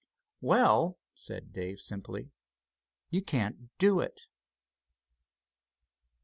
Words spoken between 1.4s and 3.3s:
Dave simply, "you